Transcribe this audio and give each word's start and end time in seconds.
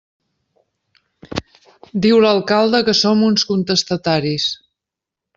Diu 2.05 2.21
l'alcalde 2.23 2.81
que 2.87 2.95
som 3.01 3.21
uns 3.27 3.45
contestataris. 3.51 4.49